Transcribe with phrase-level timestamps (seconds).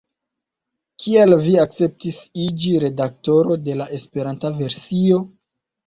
[1.03, 5.27] Kial vi akceptis iĝi redaktoro de la Esperanta versio?